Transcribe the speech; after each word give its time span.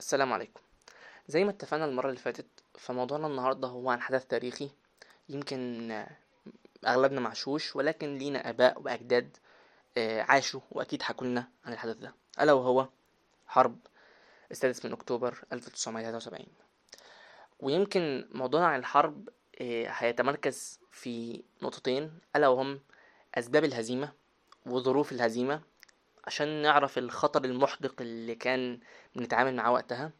السلام 0.00 0.32
عليكم. 0.32 0.60
زي 1.28 1.44
ما 1.44 1.50
اتفقنا 1.50 1.84
المرة 1.84 2.08
اللي 2.08 2.20
فاتت 2.20 2.46
فموضوعنا 2.78 3.26
النهاردة 3.26 3.68
هو 3.68 3.90
عن 3.90 4.00
حدث 4.00 4.26
تاريخي 4.26 4.70
يمكن 5.28 5.92
أغلبنا 6.86 7.20
معشوش 7.20 7.76
ولكن 7.76 8.18
لينا 8.18 8.48
آباء 8.50 8.82
وأجداد 8.82 9.36
آه، 9.98 10.22
عاشوا 10.22 10.60
وأكيد 10.70 11.02
حكولنا 11.02 11.48
عن 11.64 11.72
الحدث 11.72 11.96
ده. 11.96 12.14
ألا 12.40 12.52
وهو 12.52 12.88
حرب 13.46 13.78
السادس 14.50 14.84
من 14.84 14.92
أكتوبر 14.92 15.44
1973 15.52 16.46
ويمكن 17.60 18.28
موضوعنا 18.32 18.66
عن 18.66 18.78
الحرب 18.78 19.28
آه، 19.60 19.86
هيتمركز 19.88 20.80
في 20.90 21.42
نقطتين 21.62 22.18
ألا 22.36 22.48
وهم 22.48 22.80
أسباب 23.34 23.64
الهزيمة 23.64 24.12
وظروف 24.66 25.12
الهزيمة 25.12 25.62
عشان 26.26 26.62
نعرف 26.62 26.98
الخطر 26.98 27.44
المحدق 27.44 27.94
اللي 28.00 28.34
كان 28.34 28.78
بنتعامل 29.16 29.54
معاه 29.56 29.72
وقتها. 29.72 30.10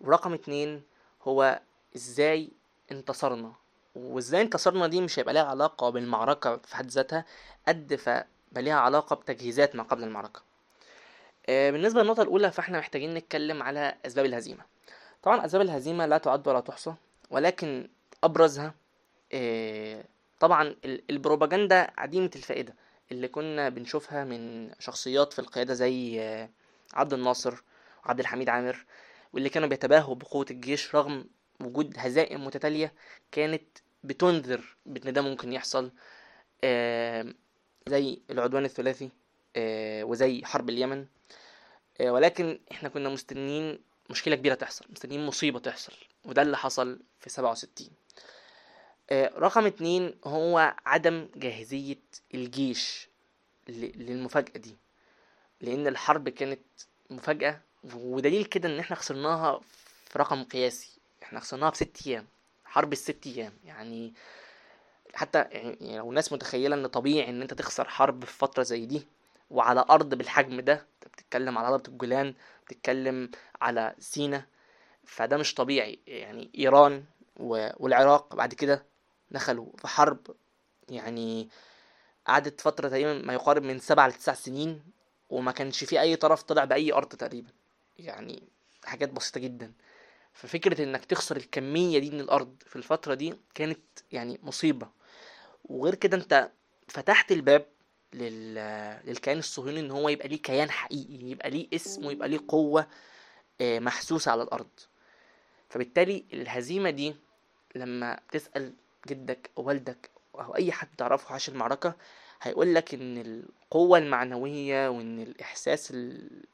ورقم 0.00 0.32
اتنين 0.34 0.82
هو 1.22 1.60
إزاي 1.96 2.50
انتصرنا. 2.92 3.52
وإزاي 3.94 4.42
انتصرنا 4.42 4.86
دي 4.86 5.00
مش 5.00 5.18
هيبقى 5.18 5.34
لها 5.34 5.42
علاقة 5.42 5.90
بالمعركة 5.90 6.56
في 6.56 6.76
حد 6.76 6.90
ذاتها 6.90 7.24
قد 7.68 7.94
فبقى 7.94 8.26
ليها 8.62 8.74
علاقة 8.74 9.16
بتجهيزات 9.16 9.76
ما 9.76 9.82
قبل 9.82 10.02
المعركة. 10.04 10.42
آه، 11.48 11.70
بالنسبة 11.70 12.02
للنقطة 12.02 12.22
الأولى 12.22 12.50
فإحنا 12.52 12.78
محتاجين 12.78 13.14
نتكلم 13.14 13.62
على 13.62 13.94
أسباب 14.06 14.24
الهزيمة. 14.24 14.64
طبعا 15.22 15.44
أسباب 15.46 15.62
الهزيمة 15.62 16.06
لا 16.06 16.18
تعد 16.18 16.48
ولا 16.48 16.60
تحصى 16.60 16.94
ولكن 17.30 17.88
أبرزها 18.24 18.74
آه، 19.32 20.04
طبعا 20.40 20.76
البروباجندا 20.84 21.90
عديمة 21.98 22.30
الفائدة. 22.36 22.74
اللي 23.12 23.28
كنا 23.28 23.68
بنشوفها 23.68 24.24
من 24.24 24.70
شخصيات 24.78 25.32
في 25.32 25.38
القيادة 25.38 25.74
زي 25.74 26.20
آه، 26.20 26.48
عبد 26.94 27.12
الناصر 27.12 27.62
وعبد 28.06 28.20
الحميد 28.20 28.48
عامر 28.48 28.84
واللي 29.32 29.48
كانوا 29.48 29.68
بيتباهوا 29.68 30.14
بقوة 30.14 30.46
الجيش 30.50 30.94
رغم 30.94 31.24
وجود 31.60 31.94
هزائم 31.98 32.44
متتالية 32.44 32.92
كانت 33.32 33.78
بتنذر 34.04 34.76
بأن 34.86 35.12
ده 35.12 35.22
ممكن 35.22 35.52
يحصل 35.52 35.92
آه، 36.64 37.34
زي 37.88 38.20
العدوان 38.30 38.64
الثلاثي 38.64 39.10
آه، 39.56 40.04
وزي 40.04 40.44
حرب 40.44 40.68
اليمن 40.70 41.06
ولكن 42.00 42.60
إحنا 42.72 42.88
كنا 42.88 43.08
مستنيين 43.08 43.78
مشكلة 44.10 44.36
كبيرة 44.36 44.54
تحصل 44.54 44.84
مستنيين 44.90 45.26
مصيبة 45.26 45.58
تحصل 45.58 45.92
وده 46.24 46.42
اللي 46.42 46.56
حصل 46.56 47.00
في 47.20 47.30
سبعة 47.30 47.50
وستين. 47.50 47.90
رقم 49.12 49.66
اتنين 49.66 50.14
هو 50.24 50.74
عدم 50.86 51.28
جاهزية 51.36 51.98
الجيش 52.34 53.08
للمفاجأة 53.68 54.58
دي. 54.58 54.76
لأن 55.60 55.86
الحرب 55.86 56.28
كانت 56.28 56.60
مفاجأة 57.10 57.60
ودليل 57.94 58.44
كده 58.44 58.68
إن 58.68 58.78
إحنا 58.78 58.96
خسرناها 58.96 59.60
في 60.10 60.18
رقم 60.18 60.44
قياسي. 60.44 60.98
إحنا 61.22 61.40
خسرناها 61.40 61.70
في 61.70 61.76
ست 61.76 62.06
أيام 62.06 62.26
حرب 62.64 62.92
الست 62.92 63.26
أيام. 63.26 63.52
يعني 63.64 64.14
حتى 65.14 65.38
يعني 65.50 65.98
لو 65.98 66.10
الناس 66.10 66.32
متخيلة 66.32 66.76
إن 66.76 66.86
طبيعي 66.86 67.28
إن 67.30 67.42
أنت 67.42 67.54
تخسر 67.54 67.88
حرب 67.88 68.24
في 68.24 68.32
فترة 68.38 68.62
زي 68.62 68.86
دي 68.86 69.06
وعلى 69.50 69.84
أرض 69.90 70.14
بالحجم 70.14 70.60
ده 70.60 70.72
أنت 70.72 71.12
بتتكلم 71.12 71.58
على 71.58 71.68
أرض 71.68 71.88
الجولان 71.88 72.34
بتتكلم 72.66 73.30
على 73.60 73.94
سينا 73.98 74.46
فده 75.04 75.36
مش 75.36 75.54
طبيعي. 75.54 75.98
يعني 76.06 76.50
إيران 76.58 77.04
والعراق 77.36 78.34
بعد 78.36 78.54
كده 78.54 78.84
دخلوا 79.32 79.66
في 79.78 79.88
حرب 79.88 80.18
يعني 80.88 81.48
قعدت 82.26 82.60
فترة 82.60 82.88
تقريبا 82.88 83.14
ما 83.26 83.32
يقارب 83.32 83.62
من 83.62 83.78
سبع 83.78 84.06
لتسع 84.06 84.34
سنين 84.34 84.82
وما 85.30 85.52
كانش 85.52 85.84
في 85.84 86.00
أي 86.00 86.16
طرف 86.16 86.42
طلع 86.42 86.64
بأي 86.64 86.92
أرض 86.92 87.08
تقريبا. 87.08 87.50
يعني 87.98 88.42
حاجات 88.84 89.08
بسيطة 89.10 89.40
جدا. 89.40 89.72
ففكرة 90.32 90.82
إنك 90.84 91.04
تخسر 91.04 91.36
الكمية 91.36 91.98
دي 91.98 92.10
من 92.10 92.20
الأرض 92.20 92.56
في 92.66 92.76
الفترة 92.76 93.14
دي 93.14 93.34
كانت 93.54 93.80
يعني 94.12 94.38
مصيبة. 94.42 94.88
وغير 95.64 95.94
كده 95.94 96.16
أنت 96.16 96.50
فتحت 96.88 97.32
الباب 97.32 97.66
لل... 98.12 98.54
للكيان 99.04 99.38
الصهيوني 99.38 99.80
إن 99.80 99.90
هو 99.90 100.08
يبقى 100.08 100.28
ليه 100.28 100.42
كيان 100.42 100.70
حقيقي 100.70 101.30
يبقى 101.30 101.50
ليه 101.50 101.68
اسم 101.74 102.06
ويبقى 102.06 102.28
ليه 102.28 102.40
قوة 102.48 102.86
آه، 103.60 103.78
محسوسة 103.78 104.30
على 104.32 104.42
الأرض. 104.42 104.70
فبالتالي 105.68 106.24
الهزيمة 106.32 106.90
دي 106.90 107.16
لما 107.74 108.20
تسأل 108.32 108.72
جدك 109.08 109.50
أو 109.58 109.62
والدك 109.62 110.10
أو 110.34 110.54
أي 110.56 110.72
حد 110.72 110.88
تعرفه 110.98 111.32
عاش 111.32 111.48
المعركة 111.48 111.94
هيقول 112.42 112.74
لك 112.74 112.94
إن 112.94 113.18
القوة 113.18 113.98
المعنوية 113.98 114.88
وإن 114.88 115.20
الإحساس 115.20 115.92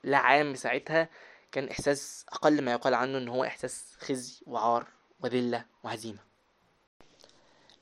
العام 0.04 0.54
ساعتها 0.54 1.08
كان 1.52 1.68
إحساس 1.68 2.26
أقل 2.28 2.62
ما 2.62 2.72
يقال 2.72 2.94
عنه 2.94 3.18
إن 3.18 3.28
هو 3.28 3.44
إحساس 3.44 3.96
خزي 3.98 4.40
وعار 4.46 4.86
وذلة 5.20 5.64
وهزيمة. 5.82 6.18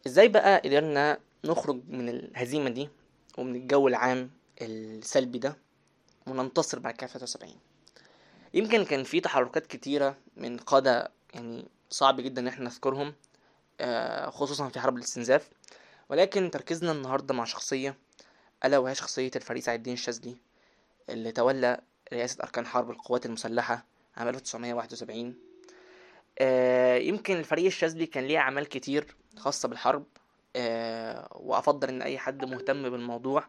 إزاي 0.07 0.29
بقى 0.29 0.59
قدرنا 0.65 1.19
نخرج 1.45 1.81
من 1.89 2.09
الهزيمة 2.09 2.71
دي 2.71 2.89
ومن 3.39 3.57
الجو 3.57 3.89
العام 3.89 4.31
السلبي 4.63 5.39
ده 5.39 5.57
وننتصر 6.27 6.79
بعد 6.79 6.95
كده 6.95 7.07
73 7.07 7.55
يمكن 8.55 8.85
كان 8.85 9.05
في 9.05 9.21
تحركات 9.21 9.67
كتيرة 9.67 10.17
من 10.37 10.57
قادة 10.57 11.11
يعني 11.35 11.65
صعب 11.91 12.21
جدا 12.21 12.43
إن 12.43 12.49
إحنا 12.49 12.65
نذكرهم 12.65 13.15
خصوصا 14.31 14.69
في 14.69 14.81
حرب 14.81 14.97
الاستنزاف. 14.97 15.49
ولكن 16.09 16.51
تركيزنا 16.51 16.93
النهاردة 16.93 17.35
مع 17.35 17.45
شخصية 17.45 17.97
ألا 18.65 18.79
وهي 18.79 18.95
شخصية 18.95 19.31
الفريق 19.37 19.63
سعد 19.63 19.77
الدين 19.77 19.93
الشاذلي 19.93 20.37
اللي 21.11 21.33
تولى 21.33 21.81
رئاسة 22.13 22.43
أركان 22.43 22.67
حرب 22.67 22.91
القوات 22.91 23.27
المسلحة 23.27 23.85
عام 24.17 24.29
1971 24.29 25.35
آه 26.39 26.97
يمكن 26.97 27.37
الفريق 27.37 27.67
الشاذلي 27.67 28.07
كان 28.07 28.25
ليه 28.25 28.39
أعمال 28.39 28.69
كتير 28.69 29.17
خاصة 29.37 29.69
بالحرب 29.69 30.05
آه 30.57 31.29
وأفضل 31.33 31.89
إن 31.89 32.03
أي 32.03 32.19
حد 32.19 32.45
مهتم 32.45 32.91
بالموضوع 32.91 33.45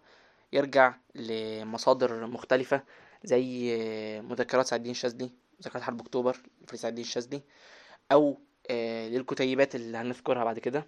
يرجع 0.54 0.96
لمصادر 1.16 2.28
مختلفة 2.28 2.84
زي 3.24 4.22
مذكرات 4.22 4.66
سعد 4.66 4.80
الدين 4.80 4.92
الشاذلي 4.92 5.32
مذكرات 5.60 5.84
حرب 5.84 6.02
أكتوبر 6.02 6.38
لفريق 6.62 6.82
سعد 6.82 6.90
الدين 6.92 7.06
الشاذلي 7.06 7.42
أو 8.12 8.30
آه، 8.30 8.47
للكتيبات 9.10 9.76
اللي 9.76 9.98
هنذكرها 9.98 10.44
بعد 10.44 10.60
كده. 10.60 10.86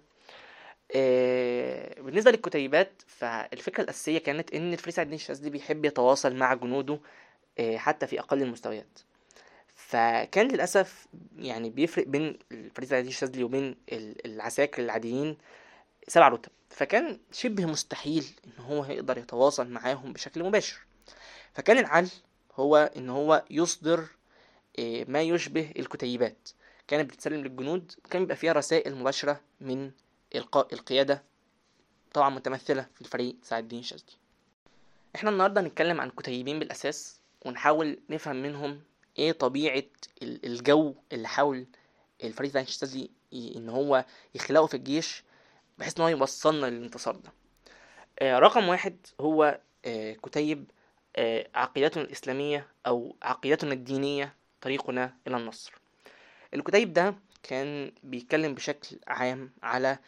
آه، 0.94 2.00
بالنسبة 2.00 2.30
للكتيبات 2.30 3.02
فالفكرة 3.06 3.82
الأساسية 3.84 4.18
كانت 4.18 4.54
إن 4.54 4.72
الفريق 4.72 4.94
سعد 4.94 5.06
الدين 5.06 5.18
الشاذلي 5.18 5.50
بيحب 5.50 5.84
يتواصل 5.84 6.36
مع 6.36 6.54
جنوده 6.54 7.00
آه، 7.58 7.76
حتى 7.76 8.06
في 8.06 8.20
أقل 8.20 8.42
المستويات. 8.42 8.98
فكان 9.74 10.48
للأسف 10.48 11.06
يعني 11.38 11.70
بيفرق 11.70 12.06
بين 12.06 12.38
الفريق 12.52 12.88
سعد 12.88 12.98
الدين 12.98 13.12
الشاذلي 13.12 13.44
وبين 13.44 13.76
العساكر 14.26 14.82
العاديين 14.82 15.38
سبع 16.08 16.28
رتب. 16.28 16.52
فكان 16.70 17.18
شبه 17.32 17.66
مستحيل 17.66 18.24
إن 18.46 18.64
هو 18.64 18.84
يقدر 18.84 19.18
يتواصل 19.18 19.68
معاهم 19.68 20.12
بشكل 20.12 20.44
مباشر. 20.44 20.78
فكان 21.54 21.78
العل 21.78 22.08
هو 22.54 22.90
إن 22.96 23.10
هو 23.10 23.44
يصدر 23.50 24.04
ما 25.08 25.22
يشبه 25.22 25.72
الكتيبات. 25.78 26.48
كانت 26.90 27.10
بتتسلم 27.10 27.40
للجنود 27.40 27.92
كان 28.10 28.22
بيبقى 28.22 28.36
فيها 28.36 28.52
رسائل 28.52 28.94
مباشرة 28.96 29.40
من 29.60 29.90
إلقاء 30.34 30.74
القيادة 30.74 31.22
طبعا 32.14 32.30
متمثلة 32.30 32.86
في 32.94 33.00
الفريق 33.00 33.36
سعد 33.42 33.62
الدين 33.62 33.78
الشاذلي 33.78 34.12
إحنا 35.16 35.30
النهاردة 35.30 35.60
هنتكلم 35.60 36.00
عن 36.00 36.10
كتيبين 36.10 36.58
بالأساس 36.58 37.20
ونحاول 37.46 37.98
نفهم 38.10 38.36
منهم 38.36 38.80
إيه 39.18 39.32
طبيعة 39.32 39.82
الجو 40.22 40.94
اللي 41.12 41.28
حاول 41.28 41.66
الفريق 42.24 42.50
سعد 42.50 42.66
الشاذلي 42.66 43.10
إن 43.32 43.68
هو 43.68 44.04
يخلقه 44.34 44.66
في 44.66 44.74
الجيش 44.76 45.24
بحيث 45.78 45.96
إن 45.96 46.02
هو 46.02 46.08
يوصلنا 46.08 46.66
للانتصار 46.66 47.16
ده. 47.16 47.32
آه 48.18 48.38
رقم 48.38 48.68
واحد 48.68 48.96
هو 49.20 49.60
آه 49.84 50.12
كتيب 50.12 50.70
آه 51.16 51.46
عقيدتنا 51.54 52.02
الإسلامية 52.02 52.66
أو 52.86 53.16
عقيدتنا 53.22 53.72
الدينية 53.72 54.34
طريقنا 54.60 55.16
إلى 55.26 55.36
النصر. 55.36 55.79
الكتيب 56.54 56.92
ده 56.92 57.14
كان 57.42 57.92
بيتكلم 58.02 58.54
بشكل 58.54 58.98
عام 59.06 59.50
على 59.62 59.98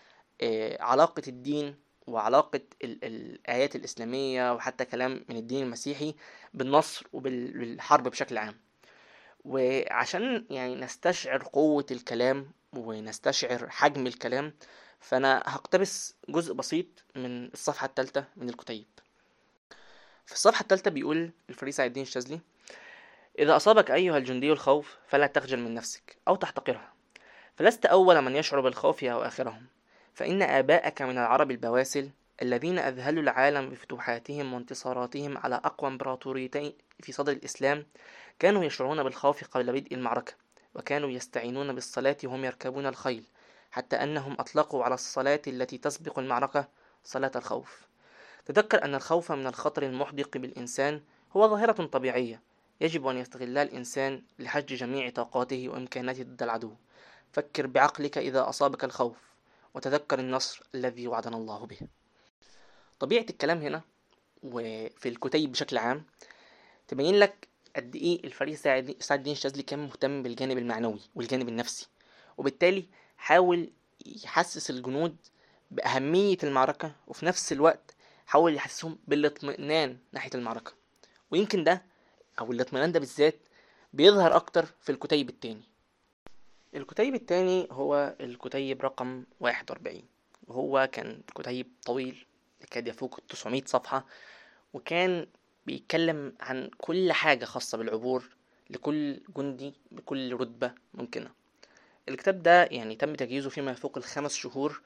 آه، 0.41 0.83
علاقة 0.83 1.23
الدين 1.29 1.77
وعلاقة 2.06 2.61
الآيات 2.85 3.77
الإسلامية 3.77 4.53
وحتى 4.55 4.85
كلام 4.85 5.25
من 5.29 5.37
الدين 5.37 5.62
المسيحي 5.62 6.15
بالنصر 6.55 7.06
وبالحرب 7.12 8.09
بشكل 8.09 8.39
عام. 8.39 8.55
وعشان 9.44 10.47
يعني 10.50 10.75
نستشعر 10.75 11.43
قوة 11.53 11.87
الكلام 11.91 12.50
ونستشعر 12.73 13.71
حجم 13.71 14.06
الكلام 14.06 14.55
فأنا 15.00 15.43
هقتبس 15.47 16.15
جزء 16.29 16.55
بسيط 16.55 16.87
من 17.17 17.47
الصفحة 17.47 17.87
الثالثة 17.87 18.25
من 18.37 18.49
الكتيب. 18.49 18.87
في 20.27 20.33
الصفحة 20.33 20.62
الثالثة 20.62 20.91
بيقول 20.91 21.31
الفريق 21.50 21.75
سعيد 21.75 21.89
الدين 21.89 22.03
الشاذلي 22.03 22.41
إذا 23.38 23.56
أصابك 23.56 23.90
أيها 23.90 24.19
الجندي 24.19 24.52
الخوف 24.52 24.96
فلا 25.08 25.26
تخجل 25.26 25.58
من 25.58 25.75
نفسك 25.75 26.17
أو 26.29 26.37
تحتقرها. 26.37 26.93
فلست 27.56 27.87
أول 27.87 28.20
من 28.20 28.37
يشعر 28.37 28.61
بالخوف 28.61 29.05
أو 29.05 29.23
آخرهم. 29.23 29.67
فإن 30.14 30.43
آباءك 30.43 31.02
من 31.02 31.19
العرب 31.19 31.50
البواسل 31.50 32.11
الذين 32.43 32.79
أذهلوا 32.79 33.23
العالم 33.23 33.70
بفتوحاتهم 33.70 34.55
وانتصاراتهم 34.55 35.38
على 35.38 35.55
أقوى 35.55 35.90
إمبراطوريتين 35.90 36.73
في 37.00 37.12
صدر 37.12 37.32
الإسلام 37.32 37.87
كانوا 38.38 38.64
يشعرون 38.64 39.02
بالخوف 39.02 39.44
قبل 39.44 39.73
بدء 39.73 39.94
المعركة 39.94 40.32
وكانوا 40.75 41.11
يستعينون 41.11 41.75
بالصلاة 41.75 42.17
وهم 42.25 42.44
يركبون 42.44 42.87
الخيل 42.87 43.25
حتى 43.70 43.96
أنهم 43.96 44.32
أطلقوا 44.32 44.84
على 44.84 44.94
الصلاة 44.94 45.43
التي 45.46 45.79
تسبق 45.79 46.19
المعركة 46.19 46.69
صلاة 47.05 47.32
الخوف. 47.37 47.87
تذكر 48.46 48.84
أن 48.84 48.94
الخوف 48.94 49.32
من 49.32 49.46
الخطر 49.46 49.82
المحدق 49.82 50.37
بالإنسان 50.37 51.00
هو 51.37 51.49
ظاهرة 51.49 51.87
طبيعية 51.87 52.52
يجب 52.81 53.07
أن 53.07 53.17
يستغلها 53.17 53.63
الإنسان 53.63 54.23
لحج 54.39 54.75
جميع 54.75 55.11
طاقاته 55.11 55.69
وإمكاناته 55.69 56.23
ضد 56.23 56.43
العدو. 56.43 56.75
فكر 57.33 57.67
بعقلك 57.67 58.19
إذا 58.19 58.49
أصابك 58.49 58.85
الخوف 58.85 59.17
وتذكر 59.75 60.19
النصر 60.19 60.63
الذي 60.75 61.09
وعدنا 61.09 61.37
الله 61.37 61.67
به. 61.67 61.79
طبيعة 63.01 63.27
الكلام 63.31 63.59
هنا 63.59 63.83
وفي 64.43 65.09
الكتيب 65.09 65.53
بشكل 65.53 65.79
عام 65.79 66.05
تبين 66.89 67.15
لك 67.15 67.49
قد 67.77 67.97
إيه 67.97 68.25
الفريق 68.25 68.55
سعد 68.55 68.97
الدين 69.13 69.33
الشاذلي 69.33 69.63
كان 69.63 69.79
مهتم 69.79 70.23
بالجانب 70.23 70.59
المعنوي 70.59 71.01
والجانب 71.15 71.49
النفسي. 71.49 71.89
وبالتالي 72.37 72.87
حاول 73.17 73.73
يحسس 74.07 74.71
الجنود 74.71 75.17
بأهمية 75.71 76.39
المعركة 76.43 76.93
وفي 77.07 77.27
نفس 77.27 77.53
الوقت 77.53 77.95
حاول 78.27 78.55
يحسسهم 78.55 78.99
بالاطمئنان 79.09 79.99
ناحية 80.13 80.31
المعركة. 80.35 80.73
ويمكن 81.31 81.65
ده 81.65 81.83
أو 82.40 82.52
الاطمئنان 82.52 82.93
ده 82.93 83.00
بالذات 83.00 83.38
بيظهر 83.93 84.37
أكتر 84.37 84.67
في 84.81 84.93
الكتيب 84.93 85.29
التاني. 85.29 85.62
الكتيب 86.75 87.14
التاني 87.14 87.69
هو 87.70 88.17
الكتيب 88.20 88.82
رقم 88.82 89.25
واحد 89.40 89.70
وأربعين. 89.70 90.05
وهو 90.46 90.88
كان 90.93 91.20
كتيب 91.34 91.67
طويل 91.84 92.26
يكاد 92.62 92.88
يفوق 92.88 93.17
التسعمية 93.19 93.64
صفحة 93.67 94.06
وكان 94.73 95.26
بيتكلم 95.67 96.34
عن 96.40 96.70
كل 96.79 97.12
حاجة 97.12 97.44
خاصة 97.44 97.79
بالعبور 97.79 98.25
لكل 98.70 99.20
جندي 99.37 99.75
بكل 99.90 100.32
رتبة 100.34 100.73
ممكنة. 100.94 101.31
الكتاب 102.08 102.43
ده 102.43 102.64
يعني 102.64 102.96
تم 102.96 103.14
تجهيزه 103.14 103.50
فيما 103.50 103.70
يفوق 103.70 103.99
الخمس 103.99 104.34
شهور 104.34 104.81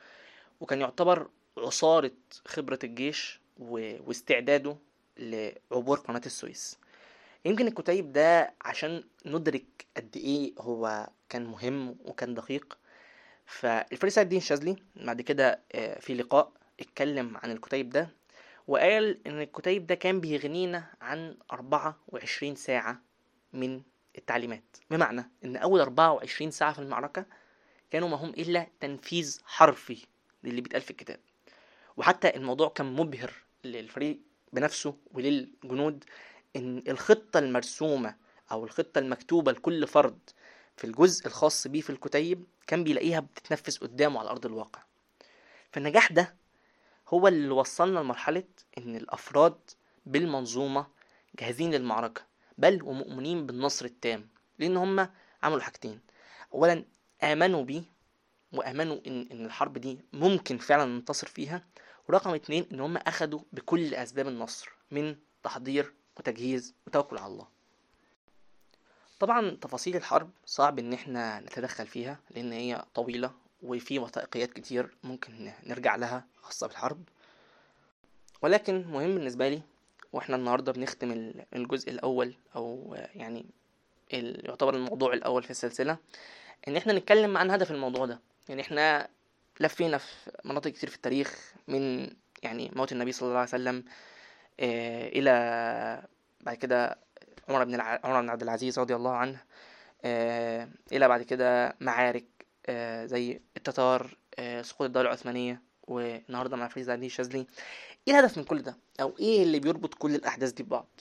وكان 0.60 0.80
يعتبر 0.80 1.28
عصارة 1.58 2.10
خبرة 2.46 2.78
الجيش 2.84 3.40
واستعداده 3.58 4.76
لعبور 5.18 5.98
قناة 5.98 6.22
السويس. 6.26 6.78
يمكن 7.46 7.66
الكتيب 7.66 8.12
ده 8.12 8.54
عشان 8.62 9.04
ندرك 9.26 9.86
قد 9.96 10.16
إيه 10.16 10.52
هو 10.58 11.08
كان 11.28 11.46
مهم 11.46 11.96
وكان 12.04 12.34
دقيق. 12.34 12.78
فالفريق 13.46 14.12
سعد 14.12 14.24
الدين 14.24 14.38
الشاذلي 14.38 14.76
بعد 14.96 15.20
كده 15.20 15.60
آه، 15.72 15.98
في 16.00 16.14
لقاء 16.14 16.52
اتكلم 16.80 17.36
عن 17.36 17.50
الكتيب 17.50 17.90
ده 17.90 18.08
وقال 18.66 19.26
إن 19.26 19.40
الكتيب 19.40 19.86
ده 19.86 19.94
كان 19.94 20.20
بيغنينا 20.20 20.84
عن 21.00 21.36
24 21.52 22.54
ساعة 22.54 23.00
من 23.52 23.82
التعليمات. 24.18 24.76
بمعنى 24.90 25.30
إن 25.44 25.56
أول 25.56 25.80
24 25.80 26.50
ساعة 26.50 26.72
في 26.72 26.78
المعركة 26.78 27.26
كانوا 27.90 28.08
ما 28.08 28.16
هم 28.16 28.30
إلا 28.30 28.66
تنفيذ 28.80 29.40
حرفي 29.44 30.06
للي 30.44 30.60
بيتقال 30.60 30.82
في 30.82 30.90
الكتاب. 30.90 31.20
وحتى 31.96 32.36
الموضوع 32.36 32.68
كان 32.68 32.86
مبهر 32.92 33.32
للفريق 33.64 34.18
بنفسه 34.52 34.96
وللجنود. 35.12 36.04
إن 36.56 36.82
الخطة 36.88 37.38
المرسومة 37.38 38.16
أو 38.52 38.64
الخطة 38.64 38.98
المكتوبة 38.98 39.52
لكل 39.52 39.86
فرد 39.86 40.18
في 40.76 40.84
الجزء 40.86 41.26
الخاص 41.26 41.66
بيه 41.66 41.80
في 41.80 41.90
الكتيب 41.90 42.44
كان 42.66 42.84
بيلاقيها 42.84 43.20
بتتنفذ 43.20 43.78
قدامه 43.78 44.20
على 44.20 44.30
أرض 44.30 44.46
الواقع. 44.46 44.82
فالنجاح 45.72 46.12
ده 46.12 46.34
هو 47.08 47.28
اللي 47.28 47.50
وصلنا 47.50 47.98
لمرحلة 47.98 48.44
إن 48.78 48.96
الأفراد 48.96 49.58
بالمنظومة 50.06 50.86
جاهزين 51.40 51.70
للمعركة 51.74 52.22
بل 52.58 52.82
ومؤمنين 52.82 53.46
بالنصر 53.46 53.84
التام 53.84 54.28
لأن 54.58 54.76
هم 54.76 55.08
عملوا 55.42 55.60
حاجتين. 55.60 56.00
اولا 56.54 56.84
آمنوا 57.22 57.64
بيه 57.64 57.82
وآمنوا 58.52 58.98
إن 59.06 59.28
إن 59.32 59.44
الحرب 59.46 59.78
دي 59.78 59.98
ممكن 60.12 60.58
فعلا 60.58 60.84
ننتصر 60.84 61.26
فيها 61.26 61.64
ورقم 62.08 62.34
اتنين 62.34 62.66
إن 62.72 62.80
هم 62.80 62.96
أخدوا 62.96 63.40
بكل 63.52 63.94
أسباب 63.94 64.28
النصر 64.28 64.68
من 64.90 65.16
تحضير 65.42 65.92
وتجهيز 66.18 66.74
وتوكل 66.86 67.18
على 67.18 67.32
الله. 67.32 67.46
طبعا 69.20 69.50
تفاصيل 69.60 69.96
الحرب 69.96 70.30
صعب 70.46 70.78
إن 70.78 70.92
إحنا 70.92 71.40
نتدخل 71.40 71.86
فيها 71.86 72.18
لأن 72.30 72.52
هي 72.52 72.84
طويلة 72.94 73.32
وفي 73.62 73.98
وثائقيات 73.98 74.52
كتير 74.52 74.96
ممكن 75.04 75.52
نرجع 75.66 75.96
لها 75.96 76.24
خاصة 76.42 76.66
بالحرب. 76.66 77.02
ولكن 78.42 78.84
مهم 78.86 79.14
بالنسبة 79.14 79.48
لي 79.48 79.62
وإحنا 80.12 80.36
النهاردة 80.36 80.72
بنختم 80.72 81.32
الجزء 81.54 81.90
الأول 81.90 82.34
أو 82.56 82.96
يعني 83.14 83.46
يعتبر 84.10 84.74
الموضوع 84.74 85.12
الأول 85.12 85.42
في 85.42 85.50
السلسلة 85.50 85.96
إن 86.68 86.76
إحنا 86.76 86.92
نتكلم 86.92 87.36
عن 87.36 87.50
هدف 87.50 87.70
الموضوع 87.70 88.06
ده. 88.06 88.20
يعني 88.48 88.62
إحنا 88.62 89.08
لفينا 89.60 89.98
في 89.98 90.30
مناطق 90.44 90.70
كتير 90.70 90.90
في 90.90 90.96
التاريخ 90.96 91.52
من 91.68 92.10
يعني 92.42 92.70
موت 92.76 92.92
النبي 92.92 93.12
صلى 93.12 93.26
الله 93.26 93.38
عليه 93.38 93.48
وسلم 93.48 93.84
إلى 94.60 96.02
بعد 96.40 96.56
كده 96.56 96.98
عمر 97.48 97.64
بن 97.64 97.74
الع... 97.74 98.00
عمر 98.04 98.20
بن 98.20 98.30
عبد 98.30 98.42
العزيز 98.42 98.78
رضي 98.78 98.94
الله 98.94 99.12
عنه 99.14 99.42
آه، 100.04 100.68
إلى 100.92 101.08
بعد 101.08 101.22
كده 101.22 101.76
معارك 101.80 102.24
آه، 102.66 103.06
زي 103.06 103.40
التتار 103.56 104.16
سقوط 104.62 104.82
الدولة 104.86 105.06
العثمانية 105.08 105.62
والنهاردة 105.82 106.56
مع 106.56 106.68
فريز 106.68 106.90
الدين 106.90 107.06
الشاذلي. 107.06 107.46
إيه 108.08 108.14
الهدف 108.14 108.38
من 108.38 108.44
كل 108.44 108.62
ده؟ 108.62 108.76
أو 109.00 109.14
إيه 109.18 109.42
اللي 109.42 109.58
بيربط 109.60 109.94
كل 109.94 110.14
الأحداث 110.14 110.52
دي 110.52 110.62
ببعض؟ 110.62 111.00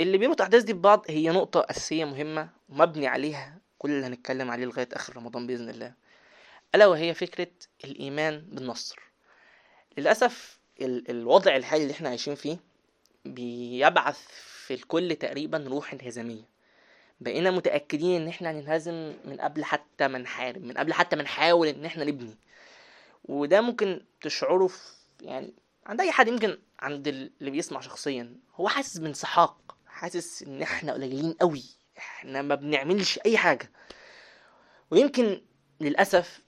اللي 0.00 0.18
بيربط 0.18 0.34
الأحداث 0.36 0.62
دي 0.62 0.72
ببعض 0.72 1.04
هي 1.08 1.30
نقطة 1.30 1.66
أساسية 1.70 2.04
مهمة 2.04 2.48
ومبني 2.68 3.06
عليها 3.06 3.58
كل 3.78 3.90
اللي 3.90 4.06
هنتكلم 4.06 4.50
عليه 4.50 4.64
لغاية 4.64 4.88
آخر 4.92 5.16
رمضان 5.16 5.46
بإذن 5.46 5.68
الله 5.68 5.94
ألا 6.74 6.86
وهي 6.86 7.14
فكرة 7.14 7.50
الإيمان 7.84 8.40
بالنصر. 8.40 9.00
للأسف 9.98 10.58
الوضع 10.82 11.56
الحالي 11.56 11.82
اللي 11.82 11.92
إحنا 11.94 12.08
عايشين 12.08 12.34
فيه 12.34 12.58
بيبعث 13.24 14.18
في 14.66 14.74
الكل 14.74 15.16
تقريبا 15.16 15.64
روح 15.68 15.92
انهزامية. 15.92 16.52
بقينا 17.20 17.50
متأكدين 17.50 18.22
إن 18.22 18.28
إحنا 18.28 18.50
هننهزم 18.50 19.14
من 19.24 19.36
قبل 19.40 19.64
حتى 19.64 20.08
ما 20.08 20.18
نحارب 20.18 20.62
من 20.62 20.78
قبل 20.78 20.92
حتى 20.92 21.16
ما 21.16 21.22
نحاول 21.22 21.68
إن 21.68 21.84
إحنا 21.84 22.04
نبني. 22.04 22.36
وده 23.24 23.60
ممكن 23.60 24.04
تشعره 24.20 24.66
في 24.66 24.78
يعني 25.20 25.54
عند 25.86 26.00
أي 26.00 26.12
حد 26.12 26.28
يمكن 26.28 26.58
عند 26.80 27.08
اللي 27.08 27.50
بيسمع 27.50 27.80
شخصيا. 27.80 28.36
هو 28.54 28.68
حاسس 28.68 28.98
بانسحاق 28.98 29.76
حاسس 29.86 30.42
إن 30.42 30.62
إحنا 30.62 30.92
قليلين 30.92 31.32
قوي 31.32 31.64
إحنا 31.98 32.42
ما 32.42 32.54
بنعملش 32.54 33.18
أي 33.26 33.38
حاجة. 33.38 33.70
ويمكن 34.90 35.40
للأسف 35.80 36.40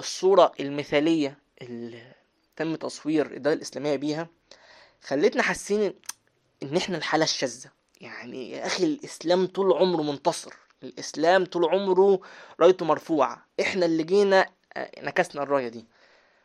الصورة 0.00 0.52
المثالية 0.60 1.38
اللي 1.62 2.12
تم 2.56 2.74
تصوير 2.76 3.26
الدولة 3.36 3.56
الإسلامية 3.56 3.96
بيها 3.96 4.28
خلتنا 5.02 5.42
حاسين 5.42 5.94
إن 6.62 6.76
إحنا 6.76 6.96
الحالة 6.96 7.24
الشاذة. 7.24 7.70
يعني 8.00 8.50
يا 8.50 8.66
أخي 8.66 8.84
الإسلام 8.84 9.46
طول 9.46 9.72
عمره 9.72 10.02
منتصر 10.02 10.52
الإسلام 10.82 11.44
طول 11.44 11.64
عمره 11.64 12.20
رأيته 12.60 12.84
مرفوعة. 12.86 13.46
إحنا 13.60 13.86
اللي 13.86 14.02
جينا 14.02 14.48
آه، 14.76 14.90
نكسنا 15.02 15.42
الراية 15.42 15.68
دي. 15.68 15.84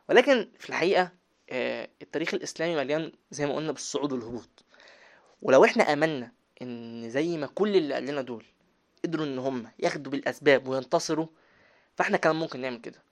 ولكن 0.10 0.50
في 0.60 0.70
الحقيقة 0.70 1.12
آه، 1.50 1.90
التاريخ 2.02 2.34
الإسلامي 2.34 2.76
مليان 2.76 3.12
زي 3.32 3.46
ما 3.46 3.56
قلنا 3.56 3.72
بالصعود 3.72 4.12
والهبوط. 4.12 4.66
ولو 5.42 5.66
إحنا 5.66 5.94
آمنا 5.94 6.32
إن 6.62 7.10
زي 7.10 7.38
ما 7.38 7.48
كل 7.48 7.76
اللي 7.76 7.94
قال 7.94 8.06
لنا 8.06 8.22
دول 8.22 8.46
قدروا 9.06 9.26
إن 9.26 9.40
هم 9.40 9.72
ياخدوا 9.80 10.12
بالأسباب 10.12 10.68
وينتصروا 10.68 11.28
فإحنا 11.96 12.18
كمان 12.18 12.36
ممكن 12.36 12.60
نعمل 12.62 12.78
كده. 12.82 13.04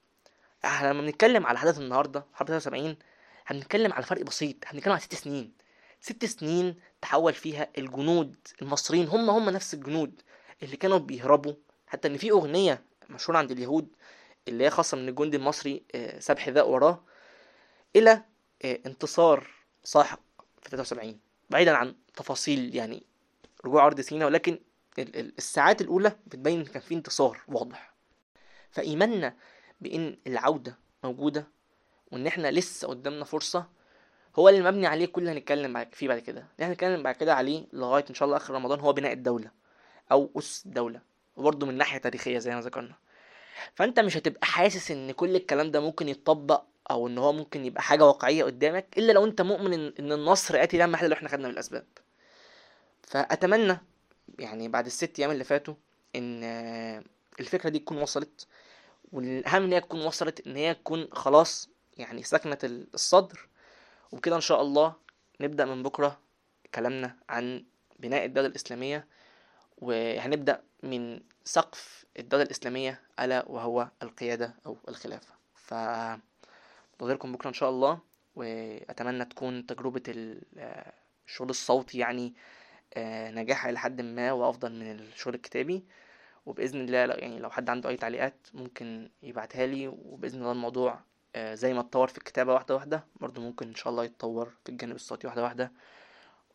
إحنا 0.66 0.88
لما 0.94 1.02
بنتكلم 1.02 1.46
على 1.46 1.60
حدث 1.60 1.78
النهارده 1.80 2.26
حرب 2.34 2.48
73 2.48 2.96
هنتكلم 3.48 3.94
على 3.94 4.06
فرق 4.06 4.22
بسيط. 4.22 4.56
هنتكلم 4.66 4.94
على 4.94 5.02
ست 5.02 5.16
سنين. 5.16 5.54
ست 6.02 6.26
سنين 6.26 6.76
تحول 7.02 7.34
فيها 7.34 7.68
الجنود 7.78 8.36
المصريين. 8.62 9.08
هم 9.08 9.30
هم 9.30 9.50
نفس 9.50 9.74
الجنود 9.74 10.22
اللي 10.64 10.78
كانوا 10.78 10.98
بيهربوا. 10.98 11.54
حتى 11.88 12.08
إن 12.08 12.18
في 12.18 12.32
أغنية 12.32 12.82
مشهورة 13.10 13.38
عند 13.38 13.52
اليهود 13.52 13.88
اللي 14.48 14.64
هي 14.66 14.70
خاصة 14.70 14.98
من 14.98 15.10
الجندي 15.10 15.38
المصري 15.38 15.84
آه، 15.96 16.20
ساب 16.20 16.40
حذاء 16.40 16.70
وراه 16.70 17.04
إلى 17.96 18.24
آه، 18.66 18.80
انتصار 18.86 19.48
ساحق 19.84 20.20
في 20.62 20.70
73 20.70 21.20
بعيدا 21.50 21.76
عن 21.76 21.96
تفاصيل 22.16 22.76
يعني 22.76 23.04
رجوع 23.66 23.86
أرض 23.86 24.02
سينا 24.02 24.26
ولكن 24.26 24.60
الساعات 25.00 25.82
الأولى 25.82 26.16
بتبين 26.28 26.60
إن 26.60 26.66
كان 26.66 26.82
في 26.82 26.94
انتصار 26.96 27.42
واضح. 27.48 27.94
فإيماننا 28.72 29.36
بإن 29.82 30.18
العودة 30.28 30.78
موجودة 31.04 31.48
وإن 32.12 32.28
إحنا 32.28 32.52
لسه 32.52 32.88
قدامنا 32.88 33.26
فرصة 33.26 33.66
هو 34.36 34.50
اللي 34.50 34.62
مبني 34.62 34.88
عليه 34.88 35.06
كل 35.06 35.22
اللي 35.22 35.32
هنتكلم 35.40 35.86
فيه 35.92 36.08
بعد 36.08 36.20
كده. 36.20 36.48
اللي 36.60 36.72
هنتكلم 36.72 37.04
بعد 37.04 37.16
كده 37.16 37.34
عليه 37.36 37.66
لغاية 37.74 38.06
إن 38.10 38.16
شاء 38.16 38.26
الله 38.26 38.38
آخر 38.38 38.54
رمضان 38.54 38.80
هو 38.80 38.94
بناء 38.94 39.14
الدولة 39.14 39.52
أو 40.12 40.32
اسس 40.38 40.66
الدولة 40.66 41.02
وبرضه 41.36 41.66
من 41.68 41.78
ناحية 41.78 41.98
تاريخية 41.98 42.40
زي 42.40 42.56
ما 42.56 42.62
ذكرنا. 42.62 42.96
فأنت 43.76 44.00
مش 44.00 44.18
هتبقى 44.18 44.46
حاسس 44.46 44.92
إن 44.92 45.12
كل 45.12 45.36
الكلام 45.36 45.72
ده 45.72 45.80
ممكن 45.80 46.10
يتطبق 46.10 46.64
أو 46.92 47.08
إن 47.08 47.18
هو 47.18 47.34
ممكن 47.34 47.66
يبقى 47.66 47.82
حاجة 47.82 48.06
واقعية 48.06 48.44
قدامك 48.44 48.86
إلا 48.98 49.12
لو 49.12 49.26
أنت 49.26 49.42
مؤمن 49.42 49.74
ان 50.00 50.12
النصر 50.12 50.64
آتي 50.64 50.78
لا 50.78 50.86
محل 50.86 51.08
لو 51.10 51.14
إحنا 51.14 51.30
خدنا 51.30 51.48
بالاسباب 51.48 51.86
فأتمنى 53.04 53.78
يعني 54.40 54.68
بعد 54.68 54.86
الست 54.86 55.20
أيام 55.20 55.32
اللي 55.32 55.44
فاتوا 55.44 55.74
إن 56.16 56.44
الفكرة 57.40 57.70
دي 57.70 57.80
تكون 57.80 57.98
وصلت. 57.98 58.48
والأهم 59.12 59.64
إن 59.64 59.74
هي 59.74 59.82
تكون 59.82 60.06
وصلت 60.06 60.48
إن 60.48 60.56
هي 60.56 60.74
تكون 60.74 61.08
خلاص 61.12 61.70
يعني 61.98 62.24
سكنت 62.24 62.66
الصدر. 62.66 63.48
وبكده 64.12 64.36
إن 64.36 64.42
شاء 64.42 64.62
الله 64.62 64.96
نبدأ 65.42 65.66
من 65.66 65.84
بكرة 65.84 66.20
كلامنا 66.76 67.16
عن 67.30 67.66
بناء 68.00 68.26
الدولة 68.26 68.48
الإسلامية 68.48 69.08
وهنبدأ 69.78 70.62
من 70.84 71.20
سقف 71.44 72.06
الدولة 72.20 72.44
الإسلامية 72.44 73.02
ألا 73.20 73.46
وهو 73.48 73.88
القيادة 74.04 74.56
أو 74.66 74.78
الخلافة. 74.88 75.34
ف 75.56 75.74
بكرة 77.00 77.48
إن 77.50 77.54
شاء 77.54 77.70
الله 77.70 78.00
وأتمنى 78.36 79.26
تكون 79.26 79.66
تجربة 79.66 80.04
الشغل 81.28 81.50
الصوتي 81.50 81.98
يعني 81.98 82.34
آه، 82.94 83.32
نجاح 83.32 83.66
إلى 83.66 83.80
حد 83.80 84.02
ما 84.02 84.32
وأفضل 84.32 84.72
من 84.72 84.92
الشغل 84.92 85.36
الكتابي. 85.36 85.84
وبإذن 86.48 86.82
الله 86.82 86.98
يعني 86.98 87.40
لو 87.40 87.50
حد 87.50 87.70
عنده 87.70 87.90
أي 87.90 87.98
تعليقات 87.98 88.48
ممكن 88.54 89.10
يبعتها 89.24 89.66
لي 89.66 89.88
وبإذن 89.88 90.40
الله 90.40 90.52
الموضوع 90.52 91.00
آه، 91.36 91.54
زي 91.54 91.74
ما 91.74 91.80
اتطور 91.80 92.08
في 92.08 92.18
الكتابة 92.18 92.54
واحدة 92.54 92.76
واحدة 92.76 93.06
برضو 93.16 93.42
ممكن 93.42 93.68
إن 93.68 93.76
شاء 93.76 93.90
الله 93.90 94.04
يتطور 94.06 94.54
في 94.66 94.70
الجانب 94.72 94.96
الصوتي 94.96 95.28
واحدة 95.28 95.44
واحدة. 95.44 95.72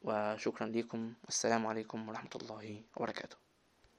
وشكرا 0.02 0.66
لكم 0.66 1.14
والسلام 1.24 1.66
عليكم 1.66 2.08
ورحمة 2.08 2.30
الله 2.42 2.82
وبركاته. 2.96 3.41